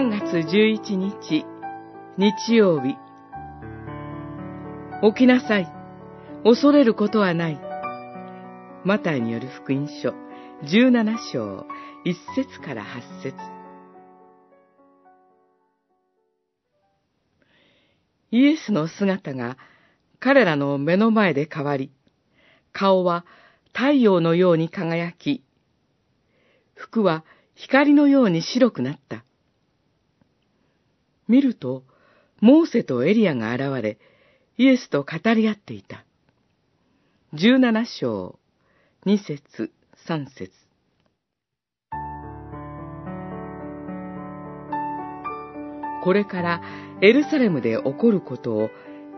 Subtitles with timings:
[0.00, 1.44] 3月11日、
[2.16, 2.96] 日曜日。
[5.02, 5.70] 起きなさい。
[6.42, 7.60] 恐れることはない。
[8.82, 10.14] マタイによる福音書
[10.62, 11.66] 17章
[12.06, 13.36] 1節から8節
[18.30, 19.58] イエスの姿が
[20.18, 21.92] 彼らの目の前で変わり、
[22.72, 23.26] 顔は
[23.74, 25.44] 太陽のように輝き、
[26.74, 27.22] 服は
[27.54, 29.24] 光のように白くなった。
[31.30, 31.84] 見ると、
[32.40, 33.98] モーセとエリアが現れ、
[34.58, 36.04] イエスと語り合っていた。
[37.34, 38.36] 十七章、
[39.06, 39.70] 二節、
[40.08, 40.50] 三節。
[46.02, 46.62] これから
[47.00, 48.70] エルサレムで起こることを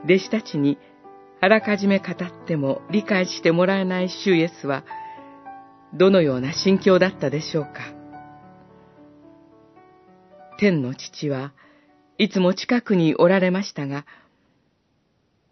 [0.04, 0.76] 弟子たちに
[1.40, 4.84] あらかじめ語っても理解してもらえない主イエスは、
[5.94, 7.70] どのような心境だったでしょうか。
[10.58, 11.54] 天の父は
[12.18, 14.06] いつも近くにおられましたが、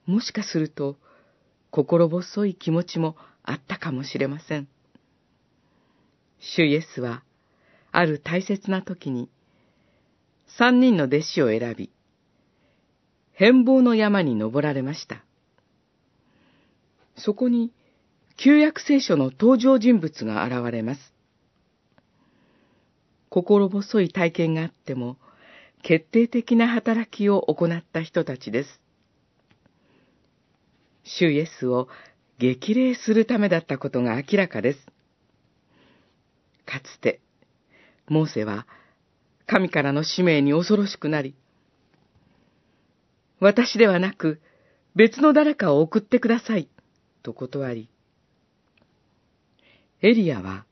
[0.07, 0.97] もしかすると
[1.71, 4.69] 心細い気持ちもあったかもしれません。
[6.41, 7.23] 主イエスは、
[7.93, 9.29] ある大切な時に、
[10.59, 11.91] 三人の弟子を選び、
[13.33, 15.23] 変貌の山に登られました。
[17.17, 17.73] そこに、
[18.37, 21.01] 旧約聖書の登場人物が現れます。
[23.29, 25.19] 心細い体験があっても、
[25.83, 28.81] 決定的な働きを行った人たちです。
[31.05, 31.89] 主イエスを
[32.39, 34.87] 激励するためだったことが明らかです。
[36.67, 37.21] かつて、
[38.09, 38.67] モーセは
[39.47, 41.35] 神からの使命に恐ろしくなり、
[43.41, 44.41] 私ではなく
[44.95, 46.69] 別の誰かを送ってください、
[47.23, 47.89] と断り、
[50.03, 50.65] エリアは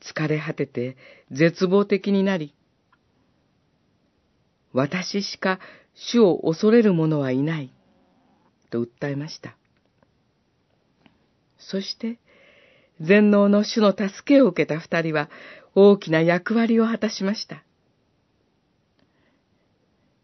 [0.00, 0.96] 疲れ果てて
[1.30, 2.54] 絶望的になり、
[4.72, 5.58] 私しか
[5.94, 7.72] 主を恐れる者はいない、
[8.70, 9.56] と訴えました。
[11.58, 12.18] そして、
[13.00, 15.30] 全能の主の助けを受けた二人は
[15.74, 17.62] 大きな役割を果たしました。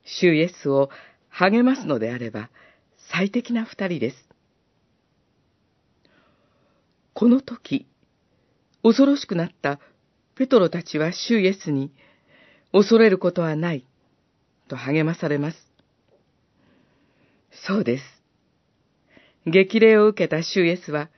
[0.04, 0.90] 主イエスを
[1.28, 2.50] 励ますのであれば
[3.10, 4.16] 最適な二人です。
[7.12, 7.86] この時、
[8.82, 9.78] 恐ろしくなった
[10.34, 11.92] ペトロたちは主イエスに
[12.72, 13.86] 恐れることはない
[14.68, 15.56] と励まされます。
[17.66, 18.04] そうです。
[19.46, 21.10] 激励を受けた主イエスは、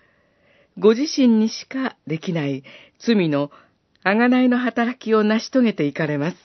[0.79, 2.65] ご自身にしかできない
[2.99, 3.51] 罪の
[4.05, 6.37] 贖いの働きを成し遂げていかれます。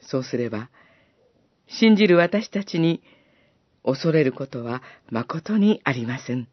[0.00, 0.70] そうすれば、
[1.68, 3.02] 信じる私たちに
[3.84, 6.48] 恐れることは誠にありません。